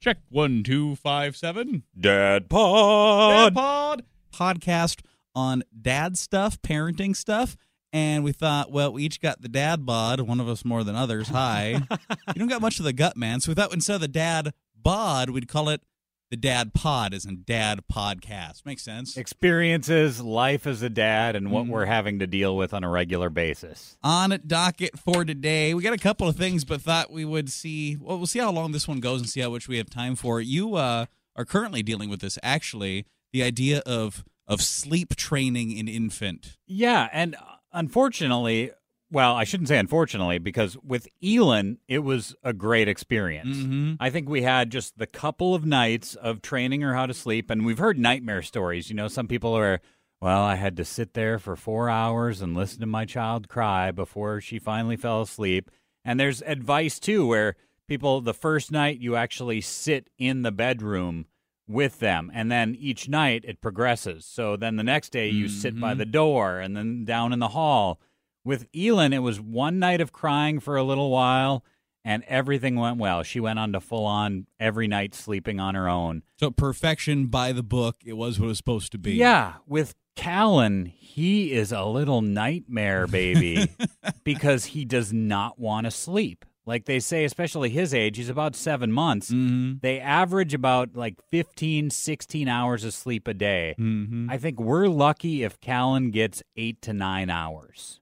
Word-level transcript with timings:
Check 0.00 0.16
one, 0.30 0.62
two, 0.62 0.96
five, 0.96 1.36
seven. 1.36 1.82
Dad 1.98 2.48
Pod. 2.48 3.52
Dad 3.52 3.54
Pod 3.54 4.02
podcast 4.32 5.02
on 5.34 5.62
dad 5.78 6.16
stuff, 6.16 6.60
parenting 6.62 7.14
stuff. 7.14 7.54
And 7.92 8.24
we 8.24 8.32
thought, 8.32 8.72
well, 8.72 8.94
we 8.94 9.02
each 9.02 9.20
got 9.20 9.42
the 9.42 9.48
dad 9.48 9.84
bod, 9.84 10.20
one 10.20 10.40
of 10.40 10.48
us 10.48 10.64
more 10.64 10.84
than 10.84 10.96
others. 10.96 11.28
Hi. 11.28 11.82
you 12.28 12.34
don't 12.34 12.48
got 12.48 12.62
much 12.62 12.78
of 12.78 12.86
the 12.86 12.94
gut, 12.94 13.14
man. 13.14 13.40
So 13.40 13.50
we 13.50 13.54
thought 13.54 13.74
instead 13.74 13.96
of 13.96 14.00
the 14.00 14.08
dad 14.08 14.54
bod, 14.74 15.28
we'd 15.28 15.48
call 15.48 15.68
it 15.68 15.82
the 16.30 16.36
dad 16.36 16.72
pod, 16.74 17.12
is 17.12 17.24
in 17.24 17.42
dad 17.44 17.80
podcast. 17.92 18.64
Makes 18.64 18.82
sense. 18.82 19.16
Experiences, 19.16 20.20
life 20.20 20.66
as 20.66 20.80
a 20.82 20.88
dad, 20.88 21.34
and 21.34 21.50
what 21.50 21.66
Mhm. 21.66 21.70
we're 21.70 21.86
having 21.86 22.18
to 22.20 22.26
deal 22.26 22.56
with 22.56 22.72
on 22.72 22.84
a 22.84 22.88
regular 22.88 23.28
basis. 23.30 23.96
on 24.02 24.30
it 24.32 24.46
docket 24.46 24.98
for 24.98 25.24
today. 25.24 25.74
We 25.74 25.82
got 25.82 25.92
a 25.92 25.98
couple 25.98 26.28
of 26.28 26.36
things, 26.36 26.64
but 26.64 26.80
thought 26.80 27.10
we 27.10 27.24
would 27.24 27.50
see. 27.50 27.96
Well, 27.96 28.16
we'll 28.16 28.26
see 28.28 28.38
how 28.38 28.52
long 28.52 28.72
this 28.72 28.86
one 28.86 29.00
goes 29.00 29.20
and 29.20 29.28
see 29.28 29.40
how 29.40 29.50
much 29.50 29.66
we 29.68 29.76
have 29.78 29.90
time 29.90 30.14
for. 30.14 30.40
You 30.40 30.76
uh, 30.76 31.06
are 31.36 31.44
currently 31.44 31.82
dealing 31.82 32.08
with 32.10 32.20
this. 32.20 32.38
Actually, 32.42 33.06
the 33.32 33.42
idea 33.42 33.80
of 33.80 34.24
of 34.46 34.60
sleep 34.62 35.14
training 35.16 35.70
in 35.76 35.86
infant. 35.88 36.56
Yeah, 36.66 37.08
and 37.12 37.34
uh, 37.36 37.40
unfortunately, 37.72 38.70
well, 39.12 39.34
I 39.34 39.44
shouldn't 39.44 39.68
say 39.68 39.78
unfortunately, 39.78 40.38
because 40.38 40.76
with 40.78 41.08
Elon, 41.24 41.78
it 41.88 42.00
was 42.00 42.34
a 42.44 42.52
great 42.52 42.88
experience. 42.88 43.56
Mm-hmm. 43.56 43.94
I 44.00 44.10
think 44.10 44.28
we 44.28 44.42
had 44.42 44.70
just 44.70 44.98
the 44.98 45.06
couple 45.06 45.54
of 45.54 45.64
nights 45.66 46.14
of 46.14 46.42
training 46.42 46.80
her 46.82 46.94
how 46.94 47.06
to 47.06 47.14
sleep, 47.14 47.50
and 47.50 47.64
we've 47.66 47.78
heard 47.78 47.98
nightmare 47.98 48.42
stories. 48.42 48.88
You 48.88 48.96
know, 48.96 49.08
some 49.08 49.26
people 49.26 49.56
are, 49.56 49.80
well, 50.20 50.42
I 50.42 50.54
had 50.54 50.76
to 50.76 50.84
sit 50.84 51.14
there 51.14 51.38
for 51.38 51.56
four 51.56 51.88
hours 51.90 52.40
and 52.40 52.54
listen 52.54 52.80
to 52.80 52.86
my 52.86 53.04
child 53.04 53.48
cry 53.48 53.90
before 53.90 54.40
she 54.40 54.58
finally 54.58 54.96
fell 54.96 55.22
asleep. 55.22 55.70
And 56.04 56.18
there's 56.18 56.42
advice 56.42 56.98
too, 56.98 57.26
where 57.26 57.56
people, 57.88 58.20
the 58.20 58.34
first 58.34 58.70
night, 58.70 59.00
you 59.00 59.16
actually 59.16 59.60
sit 59.60 60.08
in 60.18 60.42
the 60.42 60.52
bedroom 60.52 61.26
with 61.66 62.00
them, 62.00 62.30
and 62.34 62.50
then 62.50 62.76
each 62.78 63.08
night 63.08 63.44
it 63.46 63.60
progresses. 63.60 64.24
So 64.24 64.56
then 64.56 64.76
the 64.76 64.82
next 64.82 65.10
day, 65.10 65.28
you 65.28 65.46
sit 65.48 65.78
by 65.78 65.94
Mhm. 65.94 65.98
the 65.98 66.06
door 66.06 66.58
and 66.58 66.76
then 66.76 67.04
down 67.04 67.32
in 67.32 67.38
the 67.38 67.48
hall. 67.48 68.00
With 68.44 68.66
Elin, 68.74 69.12
it 69.12 69.18
was 69.18 69.40
one 69.40 69.78
night 69.78 70.00
of 70.00 70.12
crying 70.12 70.60
for 70.60 70.76
a 70.76 70.82
little 70.82 71.10
while 71.10 71.64
and 72.04 72.24
everything 72.26 72.76
went 72.76 72.98
well. 72.98 73.22
She 73.22 73.40
went 73.40 73.58
on 73.58 73.72
to 73.72 73.80
full 73.80 74.06
on 74.06 74.46
every 74.58 74.88
night 74.88 75.14
sleeping 75.14 75.60
on 75.60 75.74
her 75.74 75.88
own. 75.88 76.22
So 76.38 76.50
perfection 76.50 77.26
by 77.26 77.52
the 77.52 77.62
book. 77.62 77.96
It 78.04 78.14
was 78.14 78.38
what 78.38 78.46
it 78.46 78.48
was 78.48 78.58
supposed 78.58 78.92
to 78.92 78.98
be. 78.98 79.12
Yeah, 79.12 79.54
with 79.66 79.94
Callan, 80.16 80.86
he 80.86 81.52
is 81.52 81.72
a 81.72 81.84
little 81.84 82.22
nightmare 82.22 83.06
baby 83.06 83.70
because 84.24 84.66
he 84.66 84.84
does 84.84 85.12
not 85.12 85.58
want 85.58 85.84
to 85.84 85.90
sleep. 85.90 86.44
Like 86.66 86.84
they 86.84 87.00
say, 87.00 87.24
especially 87.24 87.70
his 87.70 87.92
age, 87.92 88.16
he's 88.16 88.28
about 88.28 88.54
seven 88.54 88.92
months. 88.92 89.30
Mm-hmm. 89.30 89.78
They 89.80 89.98
average 89.98 90.54
about 90.54 90.94
like 90.94 91.16
15, 91.30 91.90
16 91.90 92.48
hours 92.48 92.84
of 92.84 92.94
sleep 92.94 93.26
a 93.26 93.34
day. 93.34 93.74
Mm-hmm. 93.78 94.30
I 94.30 94.36
think 94.36 94.60
we're 94.60 94.86
lucky 94.86 95.42
if 95.42 95.58
Callan 95.60 96.10
gets 96.10 96.42
eight 96.56 96.80
to 96.82 96.92
nine 96.92 97.28
hours. 97.28 98.00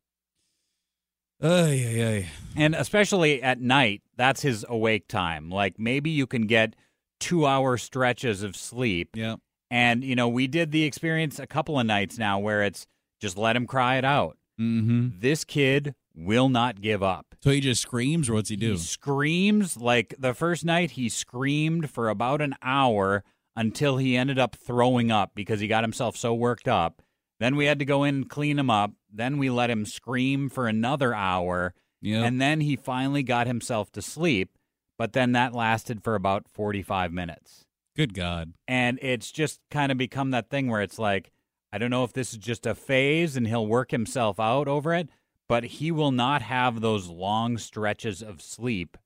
Ay, 1.41 1.85
ay, 1.87 2.05
ay. 2.05 2.29
And 2.57 2.75
especially 2.75 3.43
at 3.43 3.61
night, 3.61 4.03
that's 4.17 4.43
his 4.43 4.65
awake 4.69 5.07
time. 5.09 5.51
Like 5.51 5.79
maybe 5.79 6.11
you 6.11 6.27
can 6.27 6.47
get 6.47 6.75
two 7.21 7.47
hour 7.47 7.77
stretches 7.77 8.43
of 8.43 8.57
sleep. 8.57 9.11
Yeah. 9.15 9.37
And, 9.71 10.03
you 10.03 10.17
know, 10.17 10.29
we 10.29 10.47
did 10.47 10.73
the 10.73 10.85
experience 10.85 11.39
a 11.39 11.47
couple 11.47 11.79
of 11.79 11.87
nights 11.87 12.19
now 12.19 12.39
where 12.39 12.63
it's 12.63 12.87
just 13.21 13.37
let 13.37 13.55
him 13.55 13.67
cry 13.67 13.97
it 13.97 14.05
out. 14.05 14.39
Mm-hmm. 14.59 15.21
This 15.21 15.45
kid 15.45 15.95
will 16.15 16.49
not 16.49 16.81
give 16.81 17.03
up. 17.03 17.35
So 17.45 17.51
he 17.51 17.61
just 17.61 17.83
screams, 17.83 18.29
or 18.29 18.35
what's 18.35 18.49
he 18.49 18.57
do? 18.57 18.73
He 18.73 18.79
screams 18.79 19.77
like 19.77 20.15
the 20.19 20.35
first 20.35 20.65
night 20.65 20.93
he 20.93 21.09
screamed 21.09 21.91
for 21.91 22.09
about 22.09 22.41
an 22.41 22.55
hour 22.63 23.23
until 23.55 23.99
he 23.99 24.17
ended 24.17 24.39
up 24.39 24.57
throwing 24.57 25.13
up 25.13 25.33
because 25.35 25.61
he 25.61 25.69
got 25.69 25.85
himself 25.85 26.17
so 26.17 26.35
worked 26.35 26.67
up. 26.67 27.03
Then 27.39 27.55
we 27.55 27.67
had 27.67 27.79
to 27.79 27.85
go 27.85 28.03
in 28.05 28.15
and 28.17 28.29
clean 28.29 28.59
him 28.59 28.71
up. 28.71 28.93
Then 29.13 29.39
we 29.39 29.51
let 29.51 29.71
him 29.71 29.85
scream 29.87 30.49
for 30.49 30.67
another 30.67 31.15
hour. 31.15 31.75
Yeah. 32.01 32.23
And 32.23 32.41
then 32.41 32.61
he 32.61 32.77
finally 32.77 33.23
got 33.23 33.47
himself 33.47 33.91
to 33.93 34.03
sleep. 34.03 34.51
But 34.97 35.13
then 35.13 35.33
that 35.33 35.55
lasted 35.55 36.03
for 36.03 36.15
about 36.15 36.49
45 36.49 37.13
minutes. 37.13 37.65
Good 37.97 38.15
God. 38.15 38.53
And 38.67 38.99
it's 39.03 39.31
just 39.31 39.61
kind 39.71 39.91
of 39.93 39.99
become 39.99 40.31
that 40.33 40.51
thing 40.51 40.69
where 40.69 40.83
it's 40.83 40.99
like, 40.99 41.31
I 41.73 41.79
don't 41.79 41.91
know 41.91 42.05
if 42.05 42.13
this 42.13 42.33
is 42.33 42.39
just 42.39 42.67
a 42.67 42.75
phase 42.75 43.37
and 43.37 43.47
he'll 43.47 43.67
work 43.67 43.91
himself 43.91 44.41
out 44.41 44.69
over 44.69 44.95
it, 44.95 45.09
but 45.49 45.65
he 45.65 45.91
will 45.93 46.13
not 46.13 46.43
have 46.43 46.81
those 46.81 47.09
long 47.09 47.59
stretches 47.59 48.23
of 48.23 48.41
sleep 48.43 48.97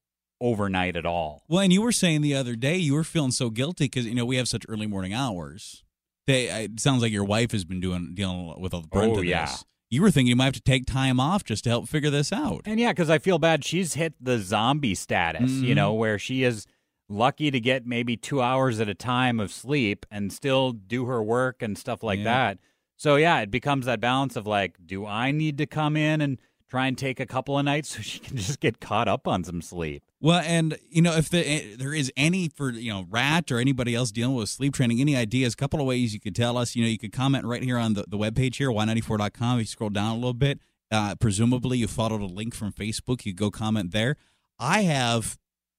overnight 0.40 0.96
at 0.96 1.06
all. 1.06 1.42
Well, 1.48 1.60
and 1.60 1.72
you 1.72 1.82
were 1.82 1.92
saying 1.92 2.20
the 2.22 2.34
other 2.34 2.56
day 2.56 2.76
you 2.76 2.94
were 2.94 3.04
feeling 3.04 3.30
so 3.30 3.50
guilty 3.50 3.84
because 3.84 4.06
you 4.06 4.14
know 4.14 4.24
we 4.24 4.36
have 4.36 4.48
such 4.48 4.64
early 4.68 4.86
morning 4.86 5.12
hours. 5.14 5.84
They, 6.26 6.46
it 6.64 6.80
sounds 6.80 7.02
like 7.02 7.12
your 7.12 7.24
wife 7.24 7.52
has 7.52 7.64
been 7.64 7.80
doing 7.80 8.12
dealing 8.14 8.60
with 8.60 8.72
all 8.74 8.80
the 8.82 8.88
brunt 8.88 9.12
Oh, 9.14 9.18
of 9.18 9.24
yeah. 9.24 9.46
You 9.92 10.00
were 10.00 10.10
thinking 10.10 10.28
you 10.30 10.36
might 10.36 10.46
have 10.46 10.54
to 10.54 10.62
take 10.62 10.86
time 10.86 11.20
off 11.20 11.44
just 11.44 11.64
to 11.64 11.70
help 11.70 11.86
figure 11.86 12.08
this 12.08 12.32
out. 12.32 12.62
And 12.64 12.80
yeah, 12.80 12.92
because 12.92 13.10
I 13.10 13.18
feel 13.18 13.38
bad. 13.38 13.62
She's 13.62 13.92
hit 13.92 14.14
the 14.18 14.38
zombie 14.38 14.94
status, 14.94 15.50
you 15.60 15.74
Mhm. 15.74 15.76
know, 15.76 15.92
where 15.92 16.18
she 16.18 16.44
is 16.44 16.66
lucky 17.10 17.50
to 17.50 17.60
get 17.60 17.84
maybe 17.86 18.16
two 18.16 18.40
hours 18.40 18.80
at 18.80 18.88
a 18.88 18.94
time 18.94 19.38
of 19.38 19.52
sleep 19.52 20.06
and 20.10 20.32
still 20.32 20.72
do 20.72 21.04
her 21.04 21.22
work 21.22 21.60
and 21.60 21.76
stuff 21.76 22.02
like 22.02 22.20
Yeah. 22.20 22.24
that. 22.24 22.58
So 22.96 23.16
yeah, 23.16 23.40
it 23.40 23.50
becomes 23.50 23.84
that 23.84 24.00
balance 24.00 24.34
of 24.34 24.46
like, 24.46 24.76
do 24.86 25.04
I 25.04 25.30
need 25.30 25.58
to 25.58 25.66
come 25.66 25.94
in 25.94 26.22
and 26.22 26.38
try 26.72 26.86
and 26.86 26.96
take 26.96 27.20
a 27.20 27.26
couple 27.26 27.58
of 27.58 27.66
nights 27.66 27.90
so 27.94 28.00
she 28.00 28.18
can 28.18 28.36
just 28.36 28.58
get 28.58 28.80
caught 28.80 29.06
up 29.06 29.28
on 29.28 29.44
some 29.44 29.60
sleep? 29.60 30.02
Well, 30.20 30.42
and 30.44 30.78
you 30.88 31.02
know 31.02 31.14
if 31.14 31.28
the, 31.28 31.46
eh, 31.46 31.76
there 31.76 31.92
is 31.92 32.10
any 32.16 32.48
for 32.48 32.70
you 32.70 32.90
know 32.90 33.06
Rat 33.10 33.52
or 33.52 33.58
anybody 33.58 33.94
else 33.94 34.10
dealing 34.10 34.34
with 34.34 34.48
sleep 34.48 34.72
training, 34.74 35.00
any 35.00 35.14
ideas? 35.14 35.52
A 35.52 35.56
couple 35.56 35.80
of 35.80 35.86
ways 35.86 36.14
you 36.14 36.20
could 36.20 36.34
tell 36.34 36.56
us. 36.56 36.74
You 36.74 36.82
know, 36.82 36.88
you 36.88 36.98
could 36.98 37.12
comment 37.12 37.44
right 37.44 37.62
here 37.62 37.76
on 37.76 37.92
the, 37.94 38.04
the 38.08 38.16
webpage 38.16 38.56
here, 38.56 38.70
y94.com. 38.70 39.58
If 39.58 39.60
you 39.60 39.66
scroll 39.66 39.90
down 39.90 40.12
a 40.12 40.14
little 40.14 40.32
bit, 40.32 40.60
uh, 40.90 41.14
presumably 41.16 41.78
you 41.78 41.88
followed 41.88 42.22
a 42.22 42.26
link 42.26 42.54
from 42.54 42.72
Facebook. 42.72 43.26
You 43.26 43.34
go 43.34 43.50
comment 43.50 43.90
there. 43.90 44.16
I 44.58 44.82
have 44.82 45.38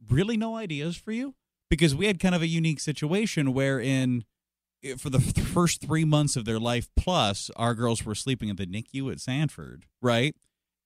really 0.09 0.37
no 0.37 0.55
ideas 0.55 0.95
for 0.95 1.11
you 1.11 1.33
because 1.69 1.95
we 1.95 2.05
had 2.05 2.19
kind 2.19 2.35
of 2.35 2.41
a 2.41 2.47
unique 2.47 2.79
situation 2.79 3.53
wherein 3.53 4.25
eh, 4.83 4.95
for 4.97 5.09
the 5.09 5.19
first 5.19 5.81
three 5.81 6.05
months 6.05 6.35
of 6.35 6.45
their 6.45 6.59
life 6.59 6.89
plus 6.95 7.49
our 7.55 7.73
girls 7.73 8.05
were 8.05 8.13
sleeping 8.13 8.49
at 8.49 8.57
the 8.57 8.65
nicu 8.65 9.09
at 9.09 9.21
sanford 9.21 9.85
right 10.01 10.35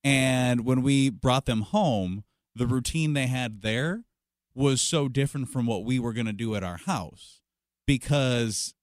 and 0.04 0.64
when 0.64 0.82
we 0.82 1.10
brought 1.10 1.46
them 1.46 1.62
home 1.62 2.24
the 2.54 2.66
routine 2.66 3.12
they 3.12 3.26
had 3.26 3.62
there 3.62 4.04
was 4.54 4.80
so 4.80 5.08
different 5.08 5.48
from 5.48 5.66
what 5.66 5.84
we 5.84 5.98
were 5.98 6.12
going 6.12 6.26
to 6.26 6.32
do 6.32 6.56
at 6.56 6.64
our 6.64 6.78
house. 6.78 7.40
Because 7.86 8.74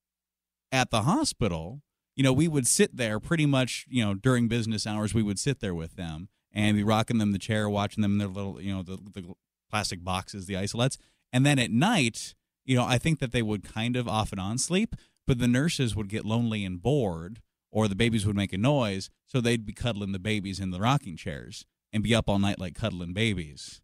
at 0.72 0.90
the 0.90 1.04
hospital 1.04 1.82
you 2.16 2.24
know 2.24 2.34
we 2.34 2.48
would 2.48 2.66
sit 2.66 2.98
there 2.98 3.20
pretty 3.20 3.46
much 3.46 3.86
you 3.88 4.04
know 4.04 4.14
during 4.14 4.48
business 4.48 4.88
hours 4.88 5.14
we 5.14 5.22
would 5.22 5.38
sit 5.38 5.60
there 5.60 5.76
with 5.76 5.96
them 5.96 6.28
and 6.52 6.76
be 6.76 6.84
rocking 6.84 7.18
them 7.18 7.32
the 7.34 7.40
chair 7.40 7.70
watching 7.70 8.02
them 8.02 8.14
in 8.14 8.18
their 8.18 8.28
little 8.28 8.60
you 8.60 8.74
know 8.74 8.82
the, 8.82 8.98
the 8.98 9.34
plastic 9.70 10.04
boxes 10.04 10.48
the 10.48 10.56
isolettes. 10.56 10.98
And 11.32 11.46
then 11.46 11.60
at 11.60 11.72
night 11.72 12.34
you 12.66 12.76
know 12.76 12.86
i 12.86 12.98
think 12.98 13.20
that 13.20 13.32
they 13.32 13.42
would 13.42 13.64
kind 13.64 13.96
of 13.96 14.08
off 14.08 14.32
and 14.32 14.42
on 14.42 14.58
sleep 14.58 14.96
but 15.28 15.40
the 15.40 15.48
nurses 15.48 15.96
would 15.96 16.10
get 16.10 16.26
lonely 16.26 16.66
and 16.66 16.82
bored 16.82 17.42
or 17.76 17.90
the 17.90 17.96
babies 17.96 18.26
would 18.26 18.38
make 18.38 18.54
a 18.54 18.58
noise 18.58 19.10
so 19.28 19.42
they'd 19.42 19.66
be 19.66 19.74
cuddling 19.74 20.14
the 20.14 20.18
babies 20.18 20.62
in 20.62 20.72
the 20.72 20.80
rocking 20.80 21.18
chairs 21.18 21.66
and 21.92 22.02
be 22.02 22.16
up 22.16 22.30
all 22.30 22.40
night 22.40 22.58
like 22.58 22.74
cuddling 22.74 23.14
babies. 23.14 23.82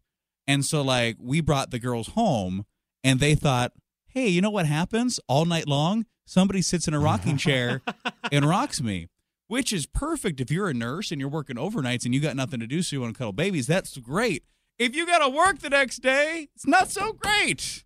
And 0.48 0.64
so 0.64 0.80
like 0.80 1.16
we 1.20 1.42
brought 1.42 1.70
the 1.70 1.78
girls 1.78 2.08
home 2.08 2.64
and 3.04 3.20
they 3.20 3.34
thought 3.34 3.72
hey 4.08 4.28
you 4.28 4.40
know 4.40 4.50
what 4.50 4.64
happens? 4.66 5.20
All 5.28 5.44
night 5.44 5.68
long 5.68 6.06
somebody 6.24 6.62
sits 6.62 6.88
in 6.88 6.94
a 6.94 6.98
rocking 6.98 7.36
chair 7.36 7.82
and 8.32 8.48
rocks 8.48 8.80
me 8.80 9.08
which 9.46 9.74
is 9.74 9.84
perfect 9.84 10.40
if 10.40 10.50
you're 10.50 10.70
a 10.70 10.74
nurse 10.74 11.10
and 11.10 11.20
you're 11.20 11.28
working 11.28 11.56
overnights 11.56 12.06
and 12.06 12.14
you 12.14 12.20
got 12.20 12.34
nothing 12.34 12.60
to 12.60 12.66
do 12.66 12.80
so 12.80 12.96
you 12.96 13.02
want 13.02 13.14
to 13.14 13.18
cuddle 13.18 13.32
babies 13.32 13.66
that's 13.66 13.98
great. 13.98 14.42
If 14.78 14.96
you 14.96 15.04
got 15.04 15.18
to 15.18 15.28
work 15.28 15.58
the 15.58 15.68
next 15.68 15.98
day 15.98 16.48
it's 16.54 16.66
not 16.66 16.90
so 16.90 17.12
great 17.12 17.84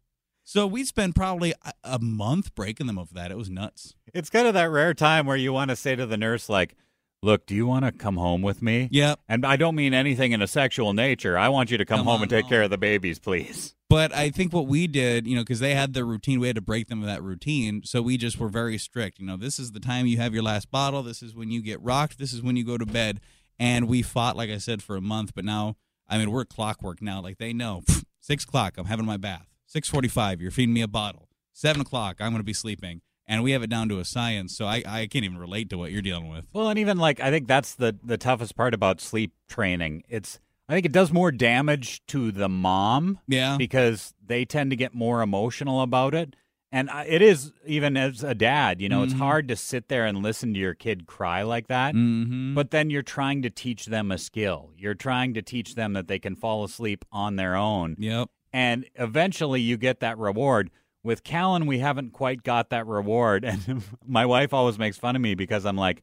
so 0.48 0.64
we 0.66 0.84
spent 0.84 1.14
probably 1.16 1.52
a, 1.82 1.98
month 1.98 2.54
breaking 2.54 2.86
them 2.86 2.98
of 2.98 3.12
that 3.14 3.30
it 3.32 3.36
was 3.36 3.50
nuts 3.50 3.94
It's 4.14 4.30
kind 4.30 4.46
of 4.46 4.54
that 4.54 4.70
rare 4.70 4.94
time 4.94 5.26
where 5.26 5.36
you 5.36 5.52
want 5.52 5.70
to 5.70 5.76
say 5.76 5.96
to 5.96 6.06
the 6.06 6.16
nurse, 6.16 6.48
like, 6.48 6.76
look, 7.22 7.44
do 7.46 7.54
you 7.56 7.66
want 7.66 7.84
to 7.84 7.90
come 7.92 8.16
home 8.16 8.42
with 8.42 8.62
me? 8.62 8.88
yep 8.92 9.18
And 9.28 9.44
I 9.44 9.56
don't 9.56 9.74
mean 9.74 9.92
anything 9.92 10.30
in 10.32 10.40
a 10.40 10.46
sexual 10.46 10.92
nature. 10.92 11.36
I 11.36 11.48
want 11.48 11.70
you 11.70 11.78
to 11.78 11.84
come, 11.84 11.98
Come 11.98 12.06
home 12.06 12.22
and 12.22 12.30
take 12.30 12.44
home. 12.44 12.50
care 12.50 12.62
of 12.62 12.70
the 12.70 12.78
babies, 12.78 13.18
please. 13.18 13.74
But 13.88 14.12
I 14.12 14.30
think 14.30 14.52
what 14.52 14.66
we 14.66 14.86
did, 14.86 15.26
you 15.26 15.34
know, 15.36 15.42
because 15.42 15.60
they 15.60 15.74
had 15.74 15.94
their 15.94 16.04
routine, 16.04 16.40
we 16.40 16.48
had 16.48 16.56
to 16.56 16.62
break 16.62 16.88
them 16.88 17.00
of 17.00 17.06
that 17.06 17.22
routine. 17.22 17.82
So 17.84 18.02
we 18.02 18.16
just 18.16 18.38
were 18.38 18.48
very 18.48 18.78
strict. 18.78 19.18
You 19.20 19.26
know, 19.26 19.36
this 19.36 19.58
is 19.60 19.72
the 19.72 19.80
time 19.80 20.06
you 20.06 20.16
have 20.16 20.34
your 20.34 20.42
last 20.42 20.70
bottle. 20.72 21.02
This 21.04 21.22
is 21.22 21.36
when 21.36 21.50
you 21.52 21.62
get 21.62 21.80
rocked. 21.80 22.18
This 22.18 22.32
is 22.32 22.42
when 22.42 22.56
you 22.56 22.64
go 22.64 22.78
to 22.78 22.86
bed. 22.86 23.20
And 23.60 23.86
we 23.88 24.02
fought, 24.02 24.36
like 24.36 24.50
I 24.50 24.58
said, 24.58 24.82
for 24.82 24.96
a 24.96 25.00
month. 25.00 25.32
But 25.36 25.44
now, 25.44 25.76
I 26.08 26.18
mean, 26.18 26.30
we're 26.32 26.44
clockwork 26.44 27.00
now. 27.00 27.22
Like 27.22 27.38
they 27.38 27.52
know, 27.52 27.82
six 28.20 28.42
o'clock, 28.44 28.74
I'm 28.76 28.86
having 28.86 29.06
my 29.06 29.16
bath. 29.16 29.46
Six 29.66 29.88
forty-five, 29.88 30.40
you're 30.40 30.50
feeding 30.50 30.74
me 30.74 30.82
a 30.82 30.88
bottle. 30.88 31.28
Seven 31.52 31.80
o'clock, 31.82 32.16
I'm 32.20 32.30
going 32.30 32.40
to 32.40 32.44
be 32.44 32.52
sleeping. 32.52 33.00
And 33.28 33.42
we 33.42 33.50
have 33.50 33.62
it 33.64 33.70
down 33.70 33.88
to 33.88 33.98
a 33.98 34.04
science. 34.04 34.56
So 34.56 34.66
I, 34.66 34.84
I 34.86 35.06
can't 35.08 35.24
even 35.24 35.38
relate 35.38 35.68
to 35.70 35.78
what 35.78 35.90
you're 35.90 36.00
dealing 36.02 36.28
with. 36.28 36.46
Well, 36.52 36.68
and 36.68 36.78
even 36.78 36.96
like 36.98 37.18
I 37.18 37.30
think 37.30 37.48
that's 37.48 37.74
the 37.74 37.96
the 38.04 38.16
toughest 38.16 38.54
part 38.56 38.72
about 38.74 39.00
sleep 39.00 39.32
training. 39.48 40.04
It's 40.08 40.38
I 40.68 40.74
think 40.74 40.86
it 40.86 40.92
does 40.92 41.12
more 41.12 41.32
damage 41.32 42.04
to 42.06 42.30
the 42.32 42.48
mom 42.48 43.18
Yeah. 43.26 43.56
because 43.56 44.14
they 44.24 44.44
tend 44.44 44.70
to 44.70 44.76
get 44.76 44.94
more 44.94 45.22
emotional 45.22 45.80
about 45.82 46.14
it. 46.14 46.34
And 46.72 46.90
I- 46.90 47.04
it 47.04 47.22
is 47.22 47.52
even 47.64 47.96
as 47.96 48.22
a 48.24 48.34
dad, 48.34 48.80
you 48.80 48.88
know, 48.88 49.02
it's 49.04 49.14
Mhm. 49.14 49.18
hard 49.18 49.48
to 49.48 49.56
sit 49.56 49.88
there 49.88 50.04
and 50.06 50.22
listen 50.22 50.52
to 50.54 50.58
your 50.60 50.74
kid 50.74 51.06
cry 51.06 51.42
like 51.42 51.68
that. 51.68 51.94
Mm-hmm. 51.94 52.54
But 52.54 52.70
then 52.72 52.90
you're 52.90 53.02
trying 53.02 53.42
to 53.42 53.50
teach 53.50 53.86
them 53.86 54.10
a 54.12 54.18
skill. 54.18 54.70
You're 54.76 54.94
trying 54.94 55.34
to 55.34 55.42
teach 55.42 55.74
them 55.76 55.92
that 55.94 56.06
they 56.08 56.18
can 56.18 56.34
fall 56.36 56.64
asleep 56.64 57.04
on 57.12 57.36
their 57.36 57.54
own. 57.56 57.96
yep. 57.98 58.28
And 58.56 58.86
eventually 58.94 59.60
you 59.60 59.76
get 59.76 60.00
that 60.00 60.16
reward. 60.16 60.70
With 61.04 61.22
Callan, 61.24 61.66
we 61.66 61.78
haven't 61.80 62.12
quite 62.14 62.42
got 62.42 62.70
that 62.70 62.86
reward. 62.86 63.44
And 63.68 63.82
my 64.06 64.24
wife 64.24 64.54
always 64.54 64.78
makes 64.78 64.96
fun 64.96 65.14
of 65.14 65.20
me 65.20 65.34
because 65.34 65.66
I'm 65.66 65.76
like, 65.76 66.02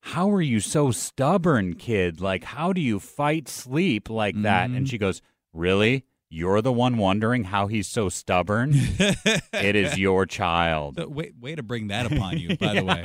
how 0.00 0.28
are 0.32 0.42
you 0.42 0.58
so 0.60 0.90
stubborn, 0.90 1.74
kid? 1.74 2.20
Like, 2.20 2.42
how 2.44 2.72
do 2.72 2.80
you 2.80 2.98
fight 2.98 3.48
sleep 3.48 4.10
like 4.10 4.34
that? 4.42 4.70
And 4.70 4.86
Mhm. 4.86 4.90
she 4.90 4.98
goes, 4.98 5.22
Really? 5.52 6.04
You're 6.30 6.60
the 6.62 6.72
one 6.72 6.96
wondering 6.96 7.44
how 7.44 7.68
he's 7.68 7.86
so 7.86 8.08
stubborn? 8.08 8.72
it 9.52 9.76
is 9.76 9.96
your 9.96 10.26
child. 10.26 10.96
So, 10.96 11.06
way, 11.08 11.30
way 11.40 11.54
to 11.54 11.62
bring 11.62 11.86
that 11.88 12.10
upon 12.10 12.38
you, 12.38 12.56
by 12.58 12.74
the 12.74 12.84
way. 12.84 13.04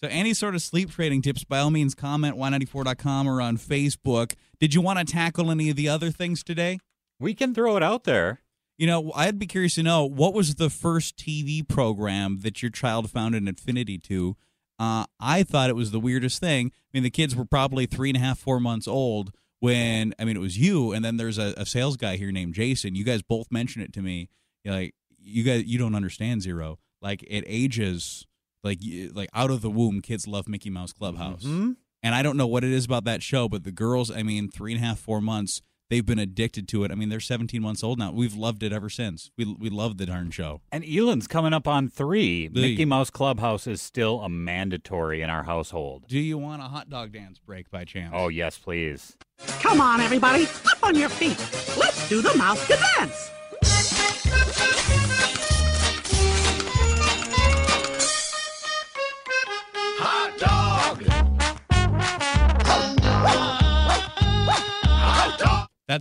So, 0.00 0.06
any 0.08 0.32
sort 0.32 0.54
of 0.54 0.62
sleep 0.62 0.90
training 0.92 1.22
tips, 1.22 1.42
by 1.42 1.58
all 1.58 1.70
means, 1.72 1.96
comment 1.96 2.36
y94.com 2.36 3.26
or 3.26 3.40
on 3.40 3.56
Facebook. 3.56 4.34
Did 4.60 4.74
you 4.74 4.80
want 4.80 5.00
to 5.00 5.04
tackle 5.04 5.50
any 5.50 5.70
of 5.70 5.76
the 5.76 5.88
other 5.88 6.12
things 6.12 6.44
today? 6.44 6.78
We 7.20 7.34
can 7.34 7.54
throw 7.54 7.76
it 7.76 7.82
out 7.82 8.04
there. 8.04 8.42
You 8.76 8.86
know, 8.86 9.12
I'd 9.14 9.38
be 9.38 9.46
curious 9.46 9.74
to 9.74 9.82
know 9.82 10.04
what 10.04 10.34
was 10.34 10.54
the 10.54 10.70
first 10.70 11.16
TV 11.16 11.66
program 11.66 12.40
that 12.42 12.62
your 12.62 12.70
child 12.70 13.10
found 13.10 13.34
an 13.34 13.48
affinity 13.48 13.98
to. 13.98 14.36
Uh, 14.78 15.04
I 15.18 15.42
thought 15.42 15.68
it 15.70 15.74
was 15.76 15.90
the 15.90 15.98
weirdest 15.98 16.38
thing. 16.38 16.68
I 16.74 16.88
mean, 16.94 17.02
the 17.02 17.10
kids 17.10 17.34
were 17.34 17.44
probably 17.44 17.86
three 17.86 18.10
and 18.10 18.16
a 18.16 18.20
half, 18.20 18.38
four 18.38 18.60
months 18.60 18.86
old 18.86 19.32
when 19.58 20.14
I 20.20 20.24
mean 20.24 20.36
it 20.36 20.40
was 20.40 20.56
you, 20.56 20.92
and 20.92 21.04
then 21.04 21.16
there's 21.16 21.38
a, 21.38 21.52
a 21.56 21.66
sales 21.66 21.96
guy 21.96 22.16
here 22.16 22.30
named 22.30 22.54
Jason. 22.54 22.94
You 22.94 23.02
guys 23.02 23.22
both 23.22 23.50
mentioned 23.50 23.84
it 23.84 23.92
to 23.94 24.02
me. 24.02 24.28
You're 24.62 24.74
like 24.74 24.94
you 25.18 25.42
guys, 25.42 25.64
you 25.64 25.78
don't 25.78 25.96
understand 25.96 26.42
zero. 26.42 26.78
Like 27.02 27.24
it 27.24 27.42
ages 27.48 28.24
like 28.62 28.78
like 29.12 29.28
out 29.34 29.50
of 29.50 29.60
the 29.62 29.70
womb, 29.70 30.00
kids 30.00 30.28
love 30.28 30.46
Mickey 30.46 30.70
Mouse 30.70 30.92
Clubhouse. 30.92 31.42
Mhm. 31.42 31.74
And 32.04 32.14
I 32.14 32.22
don't 32.22 32.36
know 32.36 32.46
what 32.46 32.62
it 32.62 32.70
is 32.70 32.84
about 32.84 33.02
that 33.04 33.24
show, 33.24 33.48
but 33.48 33.64
the 33.64 33.72
girls, 33.72 34.08
I 34.12 34.22
mean, 34.22 34.48
three 34.48 34.72
and 34.72 34.80
a 34.80 34.86
half, 34.86 35.00
four 35.00 35.20
months, 35.20 35.60
they've 35.90 36.04
been 36.04 36.18
addicted 36.18 36.68
to 36.68 36.84
it. 36.84 36.90
I 36.90 36.94
mean, 36.94 37.08
they're 37.08 37.20
17 37.20 37.60
months 37.62 37.82
old 37.82 37.98
now. 37.98 38.12
We've 38.12 38.34
loved 38.34 38.62
it 38.62 38.72
ever 38.72 38.88
since. 38.88 39.30
We 39.36 39.44
we 39.44 39.70
love 39.70 39.98
the 39.98 40.06
darn 40.06 40.30
show. 40.30 40.60
And 40.72 40.84
Elan's 40.84 41.26
coming 41.26 41.52
up 41.52 41.66
on 41.68 41.88
three. 41.88 42.48
The- 42.48 42.60
Mickey 42.60 42.84
Mouse 42.84 43.10
Clubhouse 43.10 43.66
is 43.66 43.80
still 43.82 44.20
a 44.20 44.28
mandatory 44.28 45.22
in 45.22 45.30
our 45.30 45.44
household. 45.44 46.04
Do 46.08 46.18
you 46.18 46.38
want 46.38 46.62
a 46.62 46.66
hot 46.66 46.88
dog 46.90 47.12
dance 47.12 47.38
break 47.38 47.70
by 47.70 47.84
chance? 47.84 48.12
Oh, 48.16 48.28
yes, 48.28 48.58
please. 48.58 49.16
Come 49.60 49.80
on, 49.80 50.00
everybody, 50.00 50.44
up 50.44 50.82
on 50.82 50.94
your 50.96 51.08
feet. 51.08 51.38
Let's 51.78 52.08
do 52.08 52.20
the 52.22 52.34
mouse 52.36 52.66
dance. 52.68 53.30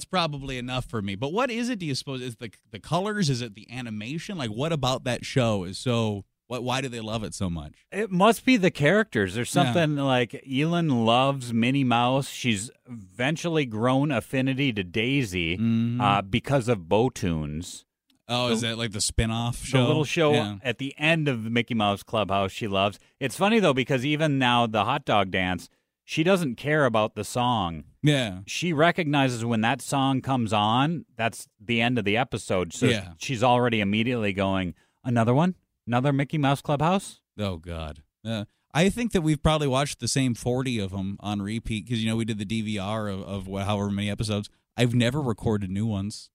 Probably 0.09 0.57
enough 0.57 0.86
for 0.86 1.01
me. 1.01 1.15
But 1.15 1.33
what 1.33 1.51
is 1.51 1.69
it? 1.69 1.80
Do 1.80 1.86
you 1.86 1.95
suppose 1.95 2.21
is 2.21 2.36
the 2.38 2.51
the 2.71 2.80
colors? 2.80 3.30
Is 3.30 3.42
it 3.42 3.56
the 3.56 3.68
animation? 3.71 4.38
Like, 4.38 4.50
what 4.51 4.71
about 4.71 5.04
that 5.04 5.25
show 5.25 5.63
is 5.63 5.77
so? 5.77 6.24
What? 6.48 6.63
Why 6.63 6.80
do 6.80 6.88
they 6.88 7.01
love 7.01 7.24
it 7.25 7.33
so 7.33 7.50
much? 7.50 7.74
It 7.92 8.09
must 8.09 8.45
be 8.45 8.56
the 8.56 8.71
characters. 8.71 9.36
There's 9.36 9.54
Yeah. 9.54 9.63
something 9.74 9.98
like 9.98 10.42
Elon 10.50 11.06
loves 11.06 11.54
Minnie 11.54 11.83
Mouse. 11.83 12.30
She's 12.30 12.71
eventually 12.89 13.65
grown 13.65 14.12
affinity 14.12 14.71
to 14.74 14.83
Daisy 14.83 15.57
Mhm. 15.57 16.00
uh, 16.01 16.21
because 16.21 16.68
of 16.69 16.88
Bow-Toons. 16.88 17.83
oh, 18.30 18.51
is 18.51 18.60
that 18.62 18.77
like 18.77 18.92
the 18.92 19.00
spin-off 19.01 19.63
show? 19.65 19.81
The 19.81 19.88
little 19.88 20.03
show 20.06 20.33
Yeah. 20.33 20.57
at 20.63 20.77
the 20.80 20.94
end 20.98 21.27
of 21.30 21.44
the 21.45 21.50
Mickey 21.50 21.74
Mouse 21.74 22.03
Clubhouse 22.03 22.51
she 22.51 22.68
loves. 22.68 22.98
It's 23.19 23.36
funny 23.38 23.60
though 23.60 23.74
because 23.74 24.06
even 24.06 24.38
now 24.38 24.68
the 24.68 24.83
hot 24.86 25.06
dog 25.06 25.31
dance, 25.31 25.69
she 26.09 26.24
doesn't 26.24 26.56
care 26.56 26.86
about 26.86 27.15
the 27.15 27.24
song. 27.25 27.83
Yeah. 28.01 28.39
She 28.48 28.71
recognizes 28.71 29.44
when 29.44 29.59
that 29.59 29.81
song 29.81 30.21
comes 30.21 30.54
on, 30.54 31.04
that's 31.18 31.50
the 31.59 31.81
end 31.81 32.00
of 32.00 32.06
the 32.06 32.15
episode. 32.15 32.71
So 32.71 32.86
Yeah. 32.86 33.09
she's 33.18 33.44
already 33.44 33.81
immediately 33.81 34.31
going, 34.31 34.74
another 35.04 35.33
one? 35.33 35.56
Another 35.86 36.13
Mickey 36.13 36.38
Mouse 36.38 36.62
Clubhouse? 36.62 37.19
Oh 37.38 37.57
God. 37.57 38.04
Uh, 38.25 38.45
I 38.74 38.88
think 38.88 39.12
that 39.12 39.21
we've 39.21 39.44
probably 39.44 39.68
watched 39.68 40.00
the 40.00 40.07
same 40.07 40.33
forty 40.33 40.80
of 40.80 40.92
them 40.92 41.18
on 41.19 41.42
repeat 41.42 41.86
because 41.86 42.01
you 42.01 42.10
know 42.10 42.15
we 42.15 42.24
did 42.25 42.39
the 42.39 42.45
DVR 42.45 43.13
of, 43.13 43.21
of 43.24 43.48
wha- 43.50 43.65
however 43.65 43.92
many 43.92 44.10
episodes. 44.10 44.50
I've 44.77 44.95
never 44.95 45.21
recorded 45.21 45.69
new 45.69 45.86
ones. 45.86 46.30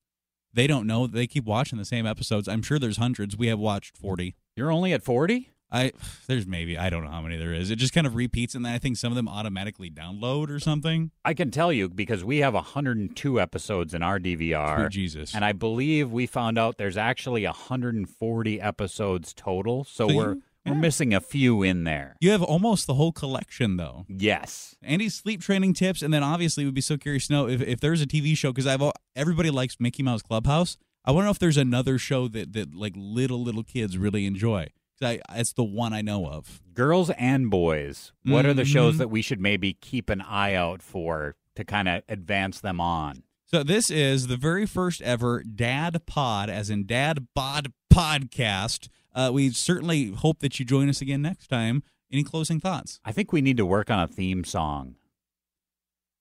They 0.52 0.66
don't 0.66 0.86
know. 0.86 1.06
They 1.06 1.26
keep 1.26 1.44
watching 1.46 1.78
the 1.78 1.84
same 1.86 2.04
episodes. 2.06 2.46
I'm 2.46 2.60
sure 2.62 2.78
there's 2.78 2.98
hundreds. 2.98 3.38
We 3.38 3.46
have 3.46 3.58
watched 3.58 3.96
forty. 3.96 4.36
You're 4.54 4.70
only 4.70 4.92
at 4.92 5.02
40? 5.02 5.48
I 5.72 5.92
there's 6.26 6.46
maybe 6.46 6.76
I 6.76 6.90
don't 6.90 7.02
know 7.04 7.10
how 7.10 7.22
many 7.22 7.36
there 7.38 7.52
is. 7.54 7.70
It 7.70 7.76
just 7.76 7.94
kind 7.94 8.06
of 8.06 8.14
repeats, 8.14 8.54
and 8.54 8.64
then 8.64 8.72
I 8.74 8.78
think 8.78 8.96
some 8.98 9.10
of 9.10 9.16
them 9.16 9.26
automatically 9.28 9.90
download 9.90 10.50
or 10.50 10.60
something. 10.60 11.10
I 11.24 11.32
can 11.34 11.50
tell 11.50 11.72
you 11.72 11.88
because 11.88 12.22
we 12.24 12.38
have 12.38 12.52
102 12.54 13.40
episodes 13.40 13.94
in 13.94 14.02
our 14.02 14.18
DVR. 14.18 14.84
Oh, 14.84 14.88
Jesus. 14.88 15.34
And 15.34 15.44
I 15.44 15.52
believe 15.52 16.12
we 16.12 16.26
found 16.26 16.58
out 16.58 16.76
there's 16.76 16.96
actually 16.98 17.44
140 17.46 18.60
episodes 18.60 19.32
total. 19.34 19.84
So, 19.84 20.08
So 20.08 20.14
we're 20.14 20.34
yeah. 20.64 20.72
we're 20.72 20.78
missing 20.78 21.14
a 21.14 21.20
few 21.20 21.62
in 21.62 21.84
there. 21.84 22.16
you 22.20 22.30
have 22.30 22.42
almost 22.42 22.86
the 22.86 22.94
whole 22.94 23.12
collection 23.12 23.76
though. 23.78 24.04
Yes. 24.08 24.76
Andy's 24.82 25.14
sleep 25.14 25.40
training 25.40 25.74
tips, 25.74 26.02
and 26.02 26.12
then 26.12 26.22
obviously 26.22 26.64
we'd 26.64 26.74
be 26.74 26.80
so 26.80 26.96
curious 26.96 27.26
to 27.28 27.32
know 27.32 27.48
if, 27.48 27.60
if 27.62 27.80
there's 27.80 28.02
a 28.02 28.06
TV 28.06 28.36
show 28.36 28.52
because 28.52 28.66
I've 28.66 28.82
everybody 29.16 29.50
likes 29.50 29.76
Mickey 29.80 30.02
Mouse 30.02 30.22
Clubhouse. 30.22 30.76
I 31.04 31.10
want 31.10 31.22
to 31.22 31.26
know 31.26 31.30
if 31.32 31.38
there's 31.40 31.56
another 31.56 31.98
show 31.98 32.28
that 32.28 32.52
that 32.52 32.74
like 32.74 32.92
little 32.96 33.42
little 33.42 33.64
kids 33.64 33.96
really 33.98 34.26
enjoy. 34.26 34.68
I 35.02 35.20
it's 35.34 35.52
the 35.52 35.64
one 35.64 35.92
I 35.92 36.00
know 36.02 36.26
of. 36.26 36.60
Girls 36.74 37.10
and 37.10 37.50
boys. 37.50 38.12
What 38.24 38.46
are 38.46 38.54
the 38.54 38.64
shows 38.64 38.94
Mhm. 38.94 38.98
that 38.98 39.10
we 39.10 39.22
should 39.22 39.40
maybe 39.40 39.74
keep 39.74 40.08
an 40.10 40.20
eye 40.20 40.54
out 40.54 40.80
for 40.82 41.36
to 41.56 41.64
kind 41.64 41.88
of 41.88 42.02
advance 42.08 42.60
them 42.60 42.80
on? 42.80 43.22
So 43.46 43.62
this 43.62 43.90
is 43.90 44.28
the 44.28 44.36
very 44.38 44.64
first 44.66 45.02
ever 45.02 45.42
Dad 45.42 46.06
Pod, 46.06 46.48
as 46.48 46.70
in 46.70 46.86
Dad 46.86 47.26
Bod 47.34 47.72
podcast. 47.92 48.88
Uh, 49.14 49.30
we 49.32 49.50
certainly 49.50 50.10
hope 50.12 50.38
that 50.40 50.58
you 50.58 50.64
join 50.64 50.88
us 50.88 51.02
again 51.02 51.20
next 51.20 51.48
time. 51.48 51.82
Any 52.10 52.22
closing 52.24 52.60
thoughts? 52.60 52.98
I 53.04 53.12
think 53.12 53.32
we 53.32 53.42
need 53.42 53.58
to 53.58 53.66
work 53.66 53.90
on 53.90 53.98
a 53.98 54.08
theme 54.08 54.44
song. 54.44 54.94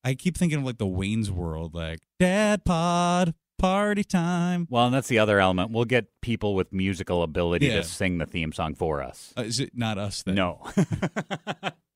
I 0.04 0.16
keep 0.16 0.36
thinking 0.36 0.60
of 0.60 0.66
like 0.66 0.78
the 0.78 0.88
Wayne's 0.88 1.30
World, 1.32 1.74
like 1.76 2.00
Dad 2.20 2.66
Pod 2.66 3.34
party 3.62 4.04
time. 4.04 4.68
Well, 4.70 4.86
and 4.88 4.94
that's 4.96 5.08
the 5.08 5.20
other 5.20 5.40
element. 5.40 5.72
We'll 5.72 5.86
get 5.86 6.08
people 6.22 6.56
with 6.56 6.74
musical 6.74 7.24
ability 7.24 7.68
Yeah. 7.68 7.78
to 7.78 7.84
sing 7.84 8.18
the 8.18 8.26
theme 8.26 8.52
song 8.52 8.76
for 8.76 9.02
us. 9.02 9.34
Uh, 9.38 9.42
is 9.44 9.60
it 9.60 9.72
not 9.76 9.98
us? 9.98 10.24
Then? 10.24 10.36
No. 10.36 10.68